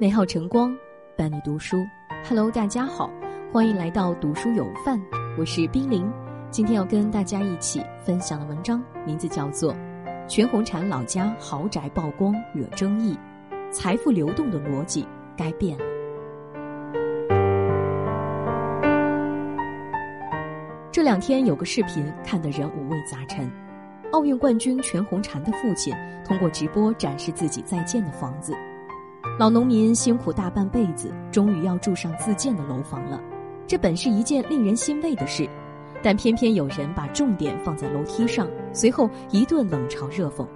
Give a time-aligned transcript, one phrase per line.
[0.00, 0.74] 美好晨光
[1.14, 1.86] 伴你读书
[2.26, 3.10] ，Hello，大家好，
[3.52, 4.98] 欢迎来到读书有范，
[5.38, 6.10] 我是冰凌。
[6.50, 9.74] 今天要跟大家一起分享的文章名字叫做
[10.26, 13.14] 《全红婵老家豪宅曝光惹争议，
[13.70, 15.06] 财富流动的逻辑
[15.36, 15.84] 该变了》。
[20.90, 23.46] 这两天有个视频看得人五味杂陈，
[24.12, 28.54] 奥运冠军全红婵的父亲通过直播展示自己在建的房子。
[29.40, 33.18] 老农民辛苦大半辈子，终于要住上自建的楼房了。
[33.66, 35.48] 这本是一件令人欣慰的事，
[36.02, 40.46] 但偏偏有人把重点放在楼梯上，随后一顿冷嘲热讽：“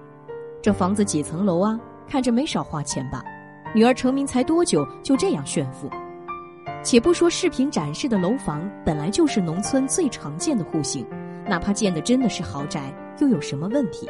[0.60, 1.80] 这房子几层楼啊？
[2.06, 3.24] 看着没少花钱吧？
[3.74, 5.88] 女儿成名才多久，就这样炫富？”
[6.84, 11.06] 且不说视频展示的楼房本来就是农村最常见的户型，
[11.48, 14.06] 哪怕建的真的是豪宅，又有什么问题？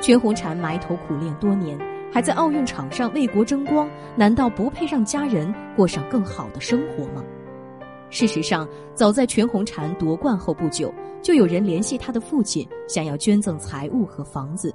[0.00, 1.78] 全红婵埋头苦练多年。
[2.12, 7.22] 还在奥运场上为国争光，难道不配让家人过上更好的生活吗？
[8.10, 14.74] 事实上，早在全红婵夺冠后不久，就有人联系他的父亲，想要捐赠财物和房子，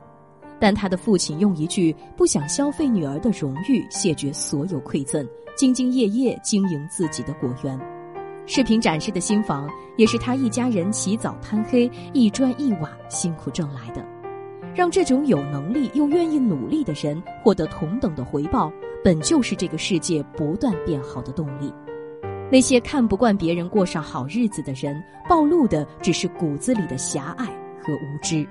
[0.57, 7.77] 但他的父亲用一句“不想消费女儿的荣誉”谢绝所有馈赠，兢兢业业经营自己的果园。
[8.45, 14.14] 视频展示的新房，也是他一家人起早贪黑、一砖一瓦辛苦挣来的。
[14.75, 18.69] 让这种有能力又愿意努力的人获得同等的回报，
[19.01, 21.73] 本就是这个世界不断变好的动力。
[22.51, 27.45] 那些看不惯别人过上好日子的人，暴露的只是骨子里的狭隘
[27.81, 28.45] 和无知。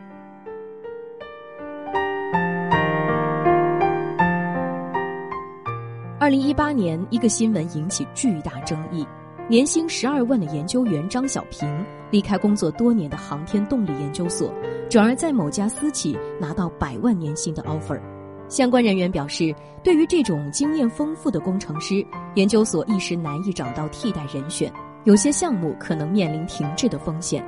[6.18, 9.06] 二零一八年，一个新闻引起巨大争议：
[9.46, 11.68] 年薪十二万的研究员张小平
[12.10, 14.52] 离开工作多年的航天动力研究所。
[14.88, 18.00] 转而在某家私企拿到百万年薪的 offer，
[18.48, 22.04] 相关人员表示，对于这种经验丰富的工程师，
[22.36, 24.72] 研究所一时难以找到替代人选，
[25.04, 27.44] 有些项目可能面临停滞的风险。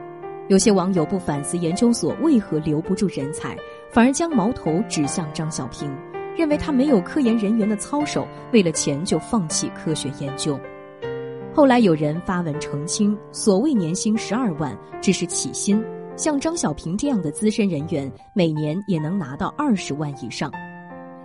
[0.49, 3.57] 有些网友不反思研究所为何留不住人才，
[3.91, 5.91] 反而将矛头指向张小平，
[6.37, 10.59] 认为他没有科研人员的操守，为了钱就放弃科学研究。
[11.57, 15.83] 后来有人发文澄清，所谓年薪十二万只是起薪。
[16.15, 20.53] 像张小平这样的资深人员，每年也能拿到二十万以上，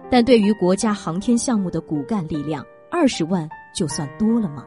[0.10, 4.64] 但对于国家航天项目的骨干力量，二十万就算多了吗？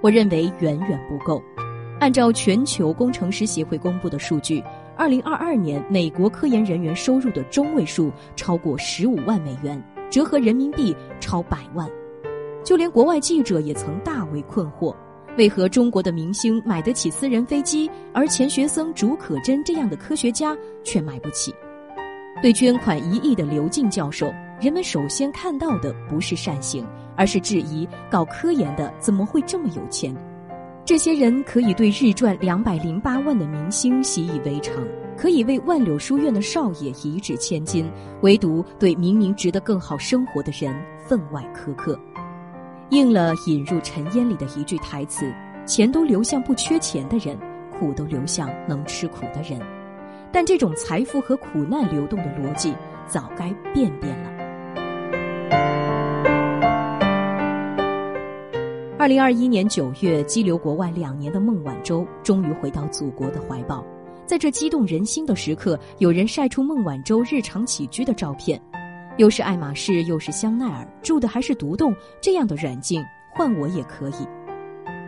[0.00, 1.42] 我认为远远不够。
[2.00, 4.64] 按照全球工程师协会公布的数据，
[4.96, 9.78] 二零二二年美国科研人员收入的中位数超过十五万美元，
[10.10, 11.86] 折合人民币超百万。
[12.66, 14.92] 就连国外记者也曾大为困惑。
[15.38, 21.54] 为何中国的明星买得起私人飞机，而钱学森、竺可桢这样的科学家却买不起？
[22.42, 26.84] 对捐款一亿的刘静教授，人们首先看到的不是善行，
[27.14, 30.12] 而是质疑搞科研的怎么会这么有钱？
[30.84, 34.74] 这些人可以对日赚两百零八万的明星习以为常，
[35.16, 37.88] 可以为万柳书院的少爷一掷千金，
[38.22, 40.74] 唯独对明明值得更好生活的人
[41.06, 41.96] 分外苛刻。
[42.90, 45.32] 应了引入尘烟里的一句台词
[45.66, 47.36] ：“钱都流向不缺钱的人，
[47.78, 49.60] 苦都流向能吃苦的人。”
[50.32, 52.74] 但这种财富和苦难流动的逻辑
[53.06, 54.30] 早该变变了。
[58.98, 63.84] 二零二一年九月，激流国外两年的孟晚舟终于回到祖国的怀抱。
[64.26, 68.60] 在这激动人心的时刻，有人晒出孟晚舟日常起居的照片。
[69.16, 73.02] 又是爱马仕，又是香奈儿，住的还是独栋，这样的软禁，
[73.34, 74.26] 换我也可以。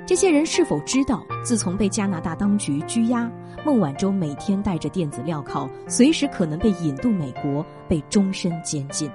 [0.06, 3.30] 这些人是否知道，自从被加拿大当局拘押，
[3.66, 9.10] 孟晚舟每天带着电子镣铐，随时可能被引渡美国，被终身监禁。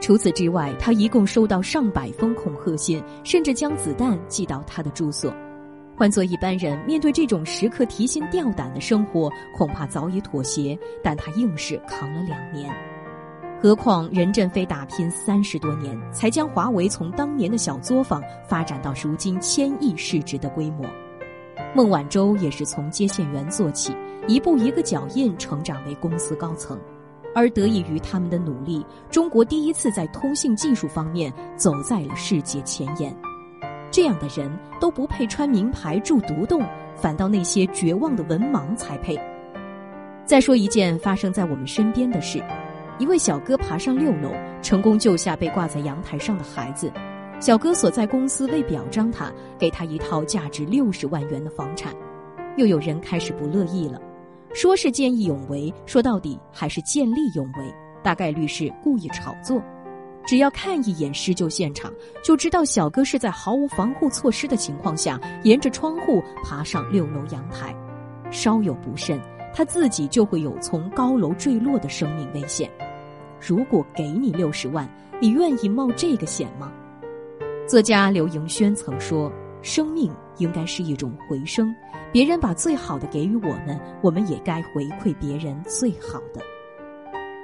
[0.00, 5.34] 除此之外，他一共收到上百封恐吓信，甚至将子弹寄到他的住所。
[5.96, 12.72] 换做一般人，面对这种时刻提心吊胆的生活，恐怕早已妥协，但他硬是扛了两年。
[13.62, 20.86] 何况任正非打拼三十多年，才将华为从当年的小作坊发展到如今千亿市值的规模。
[21.74, 23.94] 孟晚舟也是从接线员做起，
[24.26, 26.78] 一步一个脚印成长为公司高层。
[27.34, 33.14] 而得益于他们的努力，中国第一次在通信技术方面走在了世界前沿。
[33.90, 36.66] 这样的人都不配穿名牌住独栋，
[36.96, 39.20] 反倒那些绝望的文盲才配。
[40.24, 42.42] 再说一件发生在我们身边的事。
[43.00, 44.30] 一位小哥爬上六楼，
[44.60, 46.92] 成功救下被挂在阳台上的孩子。
[47.40, 51.94] 小哥所在公司为表彰他，给他一套价值六十万元的房产。
[52.58, 53.98] 又有人开始不乐意了，
[54.52, 59.62] 说是见义勇为，说到底还是见利勇为，大概率是故意炒作。
[60.26, 61.90] 只要看一眼施救现场，
[62.22, 67.74] 就知道小哥是在毫无防护措施的情况下，沿着窗户爬上六楼阳台。
[68.30, 69.18] 稍有不慎，
[69.54, 72.70] 他自己就会有从高楼坠落的生命危险。
[73.40, 74.88] 如果给你六十万，
[75.18, 76.70] 你愿意冒这个险吗？
[77.66, 79.32] 作家刘盈轩曾说
[79.62, 81.74] ：“生命应该是一种回声，
[82.12, 86.40] 别人把最好的给予我们，我们也该回馈别人最好的。”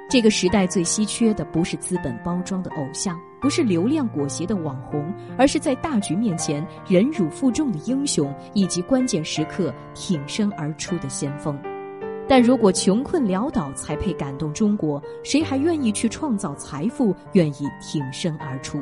[0.09, 11.59] 这个时代最稀缺的不是资本包装的偶像，不是流量裹挟的网红，而是在大局面前忍辱负重的英雄，以及关键时刻挺身而出的先锋。
[12.29, 18.79] 但如果穷困潦倒才配感动中国，谁还愿意去创造财富，愿意挺身而出？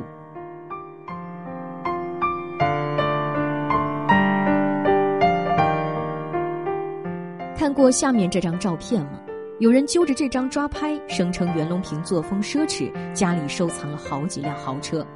[7.56, 9.20] 看过下面这张照片吗？
[9.58, 15.06] 有人揪着这张抓拍，声称袁隆平作风奢侈，家里收藏了好几辆豪车。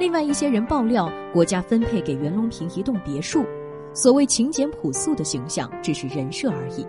[0.00, 3.44] 另外一些人爆料，国家分配给袁隆平一栋别墅。
[3.92, 6.86] 所谓勤俭朴素的形象，只是人设而已。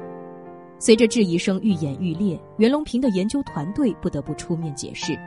[0.86, 5.18] 随着质疑声愈演愈烈，袁隆平的研究团队不得不出面解释：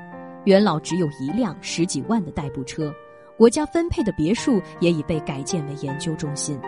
[0.44, 2.93] 袁老只有一辆十几万的代步车，
[3.38, 6.61] 国家分配的别墅也已被改建为研究中心。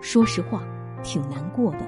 [0.00, 0.62] 说实话，
[1.02, 1.80] 挺难过的。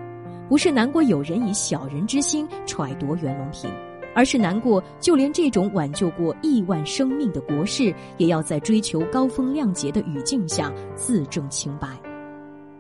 [0.49, 3.71] 不是难过有人以小人之心揣度袁隆平，
[4.13, 11.87] 而是难过就连这种挽救过亿万生命的国事，也要在追求高风亮节的语境下自证清白。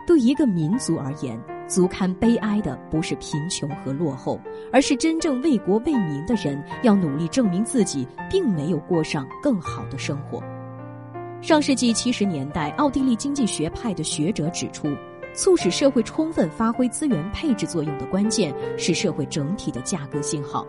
[0.09, 1.41] 对一个民族而言，
[1.71, 4.39] 足堪悲哀的不是贫穷和落后，
[4.73, 10.43] 而是真正为国为民的人要努力证明自己并没有过上更好的生活。
[11.41, 14.95] 上世纪七十年代，奥地利经济学派的学者指出。
[15.33, 20.67] 促使社会充分发挥资源配置作用的关键是社会整体的价格信号，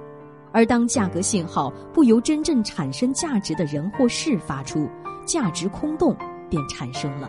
[0.51, 4.88] 而当价格信号不由真正产生价值的人或事发出，
[5.25, 6.15] 价值空洞
[6.48, 7.27] 便产生了。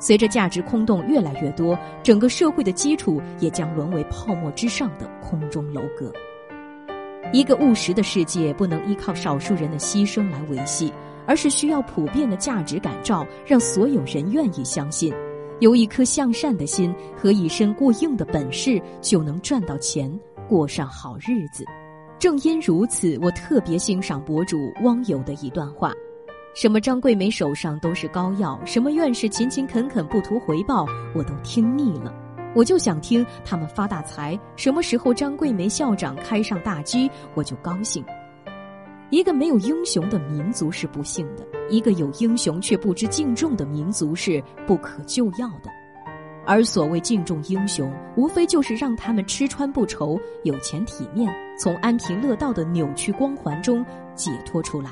[0.00, 6.12] 随着价值空洞越来越多，整个社会的基础也将沦为泡沫之上的空中楼阁。
[7.32, 10.92] 一个务实的世界不能依靠少数人的牺牲来维系，
[11.26, 15.14] 而是需要普遍的价值感召，让所有人愿意相信。
[15.60, 20.10] 有一颗向善的心和一身过硬的本事，就能赚到钱，
[20.48, 21.62] 过上好日子。
[22.18, 25.92] 正因如此，我特别欣赏博主汪友的一段话：
[26.52, 32.12] 什么张桂梅手上都是膏药，什么院士勤勤恳恳不图回报，我都听腻了。
[32.56, 34.38] 我就想听他们发大财。
[34.56, 38.04] 什么时候张桂梅校长开上大机，我就高兴。
[39.10, 45.70] 一个没有英雄的民族是不幸的，一个有英雄却不知敬重的民族是不可救药的。
[46.44, 53.86] 而所谓敬重英雄，无非就是让他们吃穿不愁、有钱体面，从安贫乐道的扭曲光环中
[54.16, 54.90] 解脱出来。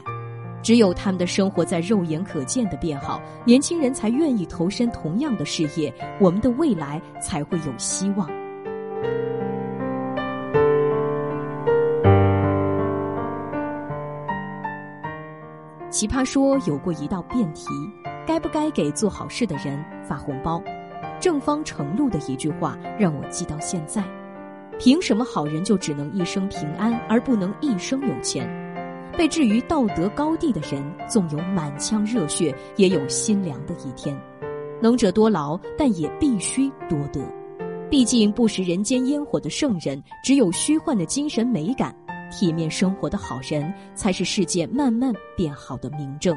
[0.69, 8.29] 只有他们的生活在肉眼可见的变好，年轻人才愿意投身同样的事业，我们的未来才会有希望。
[15.89, 17.71] 奇葩说有过一道辩题：
[18.27, 20.63] 该不该给做好事的人发红包？
[21.19, 24.05] 正方程璐的一句话让我记到现在：
[24.79, 28.47] 凭什么好人就只能一生平安，而不能一生有钱？
[29.19, 34.17] 被置于道德高地的人，纵有满腔热血，也有心凉的一天。
[34.81, 37.21] 能者多劳，但也必须多得。
[37.91, 41.93] 毕竟不食人间烟火的圣人，只有虚幻的精神美感。
[42.31, 46.37] 体面生活的好人，才是世界慢慢变好的明证。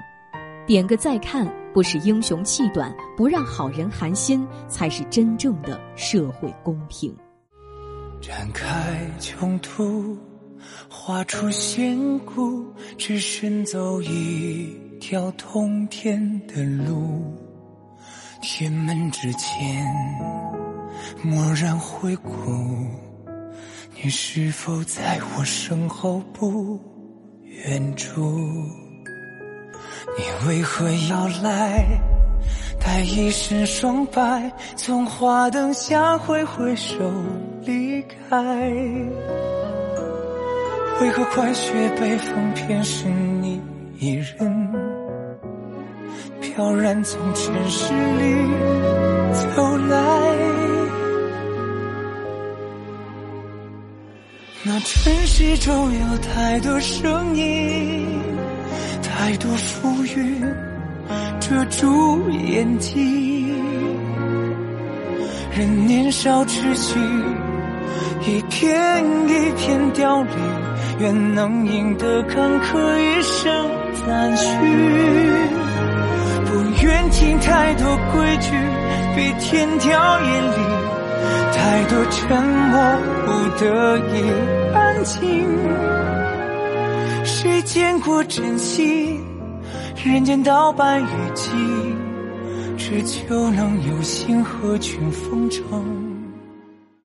[0.66, 7.16] 点个再看，不使英雄气短，不让好人寒心，才是真正的社会公平。
[8.20, 10.18] 展开穷途，
[10.90, 12.66] 画出仙骨，
[12.98, 17.22] 只身走一条通天的路。
[18.42, 19.86] 天门之前，
[21.24, 22.32] 蓦然回顾。
[24.04, 26.80] 你是否在我身后不
[27.44, 28.22] 远处？
[30.18, 31.86] 你为何要来？
[32.84, 36.96] 带一身霜白，从花灯下挥挥手
[37.62, 38.72] 离开。
[41.02, 43.60] 为何快雪北风偏是你
[43.98, 44.72] 一人，
[46.40, 48.36] 飘然从尘世里
[49.56, 49.98] 走来？
[54.64, 58.08] 那城市中有太多声音，
[59.02, 60.40] 太多浮云
[61.40, 63.60] 遮住眼睛。
[65.58, 67.02] 人年少痴情，
[68.22, 70.61] 一片一片凋零，
[71.02, 73.52] 愿能赢得坎坷一生
[74.06, 74.46] 赞许。
[76.46, 78.52] 不愿听太多规矩，
[79.16, 80.58] 比天条严厉，
[81.52, 82.80] 太多沉默
[83.26, 84.32] 不得已
[84.76, 85.20] 安静。
[87.24, 89.20] 谁见过真心？
[90.06, 91.50] 人间刀板雨季，
[92.78, 96.11] 只求能有幸和君风城。